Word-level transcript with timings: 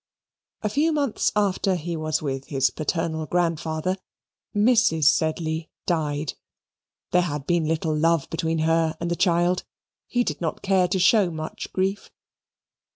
A 0.63 0.69
few 0.69 0.91
months 0.91 1.31
after 1.35 1.75
he 1.75 1.95
was 1.95 2.23
with 2.23 2.45
his 2.45 2.71
paternal 2.71 3.27
grandfather, 3.27 3.99
Mrs. 4.55 5.03
Sedley 5.03 5.69
died. 5.85 6.33
There 7.11 7.21
had 7.21 7.45
been 7.45 7.67
little 7.67 7.95
love 7.95 8.27
between 8.31 8.57
her 8.65 8.97
and 8.99 9.11
the 9.11 9.15
child. 9.15 9.63
He 10.07 10.23
did 10.23 10.41
not 10.41 10.63
care 10.63 10.87
to 10.87 10.97
show 10.97 11.29
much 11.29 11.71
grief. 11.71 12.09